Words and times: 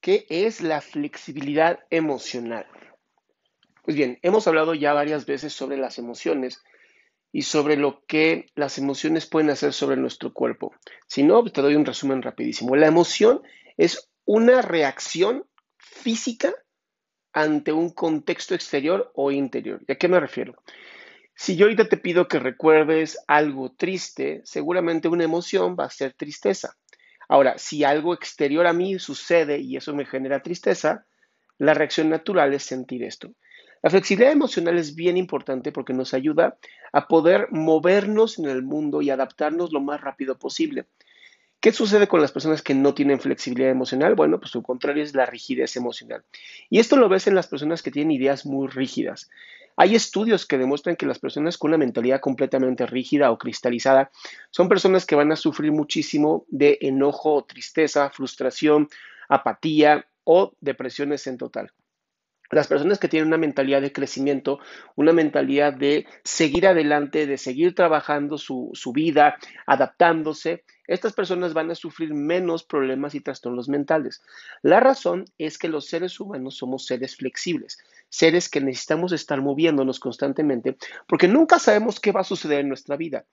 ¿Qué 0.00 0.24
es 0.30 0.62
la 0.62 0.80
flexibilidad 0.80 1.80
emocional? 1.90 2.66
Pues 3.82 3.96
bien, 3.96 4.18
hemos 4.22 4.46
hablado 4.46 4.72
ya 4.72 4.94
varias 4.94 5.26
veces 5.26 5.52
sobre 5.52 5.76
las 5.76 5.98
emociones 5.98 6.62
y 7.32 7.42
sobre 7.42 7.76
lo 7.76 8.04
que 8.06 8.46
las 8.54 8.78
emociones 8.78 9.26
pueden 9.26 9.50
hacer 9.50 9.74
sobre 9.74 9.96
nuestro 9.96 10.32
cuerpo. 10.32 10.72
Si 11.06 11.22
no, 11.22 11.44
te 11.44 11.60
doy 11.60 11.74
un 11.74 11.84
resumen 11.84 12.22
rapidísimo. 12.22 12.76
La 12.76 12.86
emoción 12.86 13.42
es 13.76 14.10
una 14.24 14.62
reacción 14.62 15.44
física 15.76 16.54
ante 17.34 17.72
un 17.72 17.90
contexto 17.90 18.54
exterior 18.54 19.12
o 19.14 19.30
interior. 19.30 19.82
¿Y 19.86 19.92
a 19.92 19.96
qué 19.96 20.08
me 20.08 20.18
refiero? 20.18 20.54
Si 21.34 21.56
yo 21.56 21.66
ahorita 21.66 21.88
te 21.88 21.98
pido 21.98 22.26
que 22.26 22.38
recuerdes 22.38 23.18
algo 23.26 23.72
triste, 23.72 24.40
seguramente 24.44 25.08
una 25.08 25.24
emoción 25.24 25.76
va 25.78 25.84
a 25.84 25.90
ser 25.90 26.14
tristeza. 26.14 26.76
Ahora, 27.30 27.58
si 27.58 27.84
algo 27.84 28.12
exterior 28.12 28.66
a 28.66 28.72
mí 28.72 28.98
sucede 28.98 29.60
y 29.60 29.76
eso 29.76 29.94
me 29.94 30.04
genera 30.04 30.42
tristeza, 30.42 31.06
la 31.58 31.74
reacción 31.74 32.10
natural 32.10 32.52
es 32.54 32.64
sentir 32.64 33.04
esto. 33.04 33.30
La 33.84 33.90
flexibilidad 33.90 34.32
emocional 34.32 34.76
es 34.78 34.96
bien 34.96 35.16
importante 35.16 35.70
porque 35.70 35.92
nos 35.92 36.12
ayuda 36.12 36.58
a 36.92 37.06
poder 37.06 37.46
movernos 37.52 38.40
en 38.40 38.46
el 38.46 38.64
mundo 38.64 39.00
y 39.00 39.10
adaptarnos 39.10 39.72
lo 39.72 39.80
más 39.80 40.00
rápido 40.00 40.40
posible. 40.40 40.86
¿Qué 41.60 41.70
sucede 41.70 42.08
con 42.08 42.20
las 42.20 42.32
personas 42.32 42.62
que 42.62 42.74
no 42.74 42.94
tienen 42.94 43.20
flexibilidad 43.20 43.70
emocional? 43.70 44.16
Bueno, 44.16 44.40
pues 44.40 44.50
su 44.50 44.64
contrario 44.64 45.04
es 45.04 45.14
la 45.14 45.24
rigidez 45.24 45.76
emocional. 45.76 46.24
Y 46.68 46.80
esto 46.80 46.96
lo 46.96 47.08
ves 47.08 47.28
en 47.28 47.36
las 47.36 47.46
personas 47.46 47.80
que 47.80 47.92
tienen 47.92 48.10
ideas 48.10 48.44
muy 48.44 48.66
rígidas. 48.66 49.30
Hay 49.80 49.94
estudios 49.94 50.44
que 50.44 50.58
demuestran 50.58 50.94
que 50.94 51.06
las 51.06 51.18
personas 51.18 51.56
con 51.56 51.70
una 51.70 51.78
mentalidad 51.78 52.20
completamente 52.20 52.84
rígida 52.84 53.30
o 53.30 53.38
cristalizada 53.38 54.10
son 54.50 54.68
personas 54.68 55.06
que 55.06 55.14
van 55.14 55.32
a 55.32 55.36
sufrir 55.36 55.72
muchísimo 55.72 56.44
de 56.48 56.76
enojo, 56.82 57.46
tristeza, 57.46 58.10
frustración, 58.10 58.90
apatía 59.30 60.04
o 60.24 60.52
depresiones 60.60 61.26
en 61.28 61.38
total. 61.38 61.72
Las 62.50 62.66
personas 62.66 62.98
que 62.98 63.08
tienen 63.08 63.28
una 63.28 63.38
mentalidad 63.38 63.80
de 63.80 63.92
crecimiento, 63.92 64.58
una 64.96 65.12
mentalidad 65.12 65.72
de 65.72 66.06
seguir 66.24 66.66
adelante, 66.66 67.26
de 67.26 67.38
seguir 67.38 67.74
trabajando 67.74 68.38
su, 68.38 68.70
su, 68.74 68.92
vida, 68.92 69.36
adaptándose, 69.66 70.64
estas 70.88 71.12
personas 71.12 71.54
van 71.54 71.70
a 71.70 71.76
sufrir 71.76 72.12
menos 72.12 72.64
problemas 72.64 73.14
y 73.14 73.20
trastornos 73.20 73.68
mentales. 73.68 74.20
La 74.62 74.80
razón 74.80 75.26
es 75.38 75.58
que 75.58 75.68
los 75.68 75.86
seres 75.86 76.18
humanos 76.18 76.56
somos 76.56 76.86
seres 76.86 77.16
flexibles, 77.16 77.78
seres 78.08 78.48
que 78.48 78.60
necesitamos 78.60 79.12
estar 79.12 79.40
moviéndonos 79.40 80.00
constantemente 80.00 80.76
porque 81.06 81.28
nunca 81.28 81.60
sabemos 81.60 82.00
qué 82.00 82.10
va 82.10 82.22
a 82.22 82.24
suceder 82.24 82.60
en 82.60 82.68
nuestra 82.68 82.96
vida. 82.96 83.24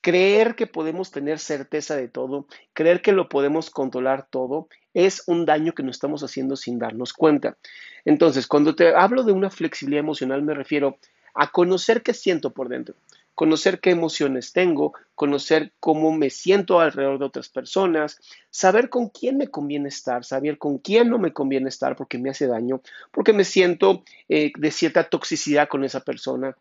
Creer 0.00 0.54
que 0.54 0.66
podemos 0.66 1.10
tener 1.10 1.38
certeza 1.38 1.96
de 1.96 2.08
todo, 2.08 2.46
creer 2.72 3.02
que 3.02 3.12
lo 3.12 3.28
podemos 3.28 3.70
controlar 3.70 4.26
todo, 4.28 4.68
es 4.94 5.22
un 5.26 5.44
daño 5.44 5.72
que 5.72 5.82
nos 5.82 5.96
estamos 5.96 6.22
haciendo 6.22 6.56
sin 6.56 6.78
darnos 6.78 7.12
cuenta. 7.12 7.56
Entonces, 8.04 8.46
cuando 8.46 8.74
te 8.74 8.94
hablo 8.94 9.22
de 9.24 9.32
una 9.32 9.50
flexibilidad 9.50 10.00
emocional, 10.00 10.42
me 10.42 10.54
refiero 10.54 10.98
a 11.34 11.50
conocer 11.50 12.02
qué 12.02 12.14
siento 12.14 12.50
por 12.50 12.68
dentro, 12.68 12.94
conocer 13.34 13.80
qué 13.80 13.90
emociones 13.90 14.52
tengo, 14.52 14.92
conocer 15.14 15.72
cómo 15.80 16.12
me 16.12 16.30
siento 16.30 16.80
alrededor 16.80 17.18
de 17.18 17.24
otras 17.26 17.48
personas, 17.48 18.18
saber 18.50 18.90
con 18.90 19.08
quién 19.08 19.36
me 19.36 19.48
conviene 19.48 19.88
estar, 19.88 20.24
saber 20.24 20.58
con 20.58 20.78
quién 20.78 21.08
no 21.08 21.18
me 21.18 21.32
conviene 21.32 21.68
estar 21.68 21.96
porque 21.96 22.18
me 22.18 22.30
hace 22.30 22.46
daño, 22.46 22.82
porque 23.12 23.32
me 23.32 23.44
siento 23.44 24.02
eh, 24.28 24.52
de 24.58 24.70
cierta 24.70 25.04
toxicidad 25.04 25.68
con 25.68 25.84
esa 25.84 26.00
persona, 26.00 26.56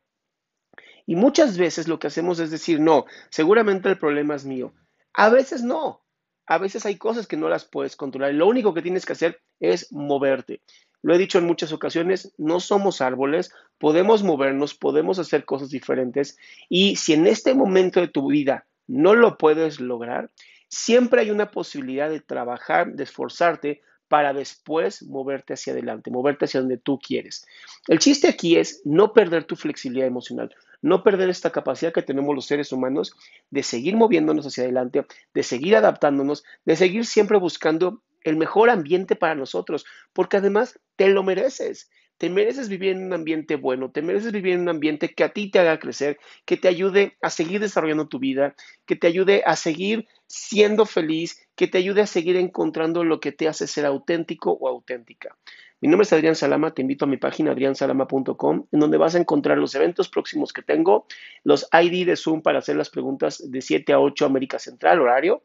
y 1.10 1.16
muchas 1.16 1.58
veces 1.58 1.88
lo 1.88 1.98
que 1.98 2.06
hacemos 2.06 2.40
es 2.40 2.52
decir, 2.52 2.80
no, 2.80 3.08
seguramente 3.32 3.90
el 3.90 3.98
problema 3.98 4.36
es 4.36 4.46
mío. 4.46 4.76
A 5.12 5.30
veces 5.30 5.64
no. 5.64 6.04
A 6.46 6.60
veces 6.60 6.86
hay 6.86 6.98
cosas 6.98 7.26
que 7.26 7.36
no 7.36 7.50
las 7.50 7.66
puedes 7.66 7.96
controlar. 7.96 8.36
Lo 8.36 8.46
único 8.46 8.76
que 8.76 8.84
tienes 8.84 9.08
que 9.08 9.14
hacer 9.14 9.42
es 9.60 9.92
moverte. 9.92 10.62
Lo 11.02 11.16
he 11.16 11.18
dicho 11.18 11.40
en 11.40 11.48
muchas 11.48 11.74
ocasiones, 11.74 12.32
no 12.38 12.60
somos 12.60 13.02
árboles, 13.02 13.52
podemos 13.80 14.22
movernos, 14.22 14.76
podemos 14.76 15.18
hacer 15.18 15.46
cosas 15.46 15.72
diferentes. 15.72 16.38
Y 16.70 16.96
si 16.98 17.14
en 17.14 17.26
este 17.26 17.56
momento 17.56 18.02
de 18.02 18.10
tu 18.10 18.28
vida 18.28 18.68
no 18.86 19.16
lo 19.16 19.40
puedes 19.40 19.80
lograr, 19.80 20.30
siempre 20.68 21.22
hay 21.22 21.32
una 21.32 21.50
posibilidad 21.50 22.12
de 22.12 22.20
trabajar, 22.20 22.94
de 22.94 23.02
esforzarte 23.02 23.82
para 24.10 24.34
después 24.34 25.04
moverte 25.04 25.54
hacia 25.54 25.72
adelante, 25.72 26.12
moverte 26.12 26.46
hacia 26.46 26.60
donde 26.60 26.78
tú 26.78 27.00
quieres. 27.00 27.46
El 27.88 28.00
chiste 28.00 28.28
aquí 28.28 28.58
es 28.58 28.82
no 28.84 29.14
perder 29.14 29.46
tu 29.46 29.56
flexibilidad 29.56 30.08
emocional, 30.08 30.54
no 30.82 31.04
perder 31.04 31.30
esta 31.30 31.52
capacidad 31.52 31.94
que 31.94 32.02
tenemos 32.02 32.36
los 32.36 32.46
seres 32.46 32.74
humanos 32.74 33.16
de 33.52 33.64
seguir 33.64 33.96
moviéndonos 33.96 34.46
hacia 34.46 34.64
adelante, 34.64 35.06
de 35.34 35.44
seguir 35.44 35.76
adaptándonos, 35.76 36.44
de 36.66 36.76
seguir 36.76 37.06
siempre 37.06 37.38
buscando 37.38 38.02
el 38.24 38.36
mejor 38.36 38.70
ambiente 38.70 39.16
para 39.16 39.36
nosotros, 39.36 39.86
porque 40.12 40.38
además 40.38 40.80
te 40.96 41.08
lo 41.08 41.24
mereces. 41.24 41.90
Te 42.18 42.30
mereces 42.30 42.68
vivir 42.68 42.90
en 42.90 43.06
un 43.06 43.14
ambiente 43.14 43.56
bueno, 43.56 43.92
te 43.92 44.02
mereces 44.02 44.34
vivir 44.34 44.56
en 44.56 44.62
un 44.62 44.70
ambiente 44.70 45.14
que 45.14 45.24
a 45.24 45.30
ti 45.30 45.50
te 45.50 45.60
haga 45.60 45.80
crecer, 45.80 46.20
que 46.46 46.58
te 46.58 46.68
ayude 46.68 47.16
a 47.22 47.30
seguir 47.30 47.62
desarrollando 47.62 48.10
tu 48.10 48.20
vida, 48.20 48.56
que 48.86 48.98
te 48.98 49.08
ayude 49.08 49.42
a 49.46 49.56
seguir 49.56 50.06
siendo 50.30 50.86
feliz, 50.86 51.46
que 51.56 51.68
te 51.68 51.80
ayude 51.80 52.02
a 52.02 52.08
seguir 52.08 52.38
encontrando 52.38 53.04
lo 53.04 53.20
que 53.20 53.32
te 53.32 53.48
hace 53.48 53.68
ser 53.68 53.86
auténtico 53.86 54.52
o 54.52 54.70
auténtica. 54.70 55.36
Mi 55.82 55.88
nombre 55.88 56.04
es 56.04 56.14
Adrián 56.14 56.36
Salama, 56.36 56.74
te 56.74 56.82
invito 56.82 57.06
a 57.06 57.08
mi 57.08 57.18
página 57.18 57.52
adriansalama.com, 57.52 58.66
en 58.72 58.80
donde 58.80 58.98
vas 58.98 59.16
a 59.16 59.18
encontrar 59.18 59.58
los 59.58 59.74
eventos 59.76 60.08
próximos 60.08 60.54
que 60.54 60.62
tengo, 60.62 61.08
los 61.44 61.68
ID 61.74 62.06
de 62.06 62.16
Zoom 62.16 62.42
para 62.42 62.60
hacer 62.60 62.76
las 62.76 62.90
preguntas 62.90 63.50
de 63.50 63.62
7 63.62 63.92
a 63.94 64.00
8 64.00 64.26
América 64.26 64.60
Central, 64.60 65.02
horario, 65.02 65.42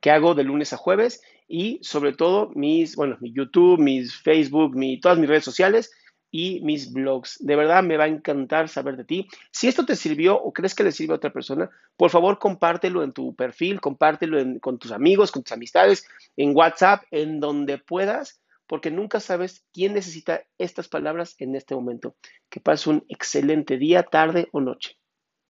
que 0.00 0.10
hago 0.10 0.34
de 0.34 0.44
lunes 0.44 0.72
a 0.72 0.76
jueves, 0.76 1.22
y 1.48 1.78
sobre 1.82 2.12
todo 2.12 2.50
mis, 2.54 2.96
bueno, 2.96 3.16
mi 3.20 3.32
YouTube, 3.32 3.78
mis 3.78 4.14
Facebook, 4.14 4.76
mi, 4.76 5.00
todas 5.00 5.18
mis 5.18 5.28
redes 5.28 5.44
sociales 5.44 5.90
y 6.36 6.60
mis 6.62 6.92
blogs. 6.92 7.36
De 7.38 7.54
verdad 7.54 7.84
me 7.84 7.96
va 7.96 8.04
a 8.04 8.08
encantar 8.08 8.68
saber 8.68 8.96
de 8.96 9.04
ti. 9.04 9.28
Si 9.52 9.68
esto 9.68 9.86
te 9.86 9.94
sirvió 9.94 10.34
o 10.34 10.52
crees 10.52 10.74
que 10.74 10.82
le 10.82 10.90
sirve 10.90 11.12
a 11.12 11.16
otra 11.18 11.32
persona, 11.32 11.70
por 11.96 12.10
favor 12.10 12.40
compártelo 12.40 13.04
en 13.04 13.12
tu 13.12 13.36
perfil, 13.36 13.80
compártelo 13.80 14.42
con 14.60 14.80
tus 14.80 14.90
amigos, 14.90 15.30
con 15.30 15.44
tus 15.44 15.52
amistades, 15.52 16.04
en 16.36 16.56
WhatsApp, 16.56 17.04
en 17.12 17.38
donde 17.38 17.78
puedas, 17.78 18.42
porque 18.66 18.90
nunca 18.90 19.20
sabes 19.20 19.64
quién 19.72 19.94
necesita 19.94 20.42
estas 20.58 20.88
palabras 20.88 21.36
en 21.38 21.54
este 21.54 21.76
momento. 21.76 22.16
Que 22.50 22.58
pases 22.58 22.88
un 22.88 23.04
excelente 23.08 23.78
día, 23.78 24.02
tarde 24.02 24.48
o 24.50 24.60
noche. 24.60 24.98